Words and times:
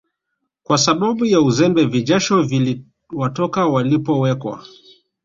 kwa 0.63 0.77
sababu 0.77 1.25
ya 1.25 1.41
uzembe 1.41 1.85
vijasho 1.85 2.43
viliwatoka 2.43 3.65
walipowekwa 3.67 4.65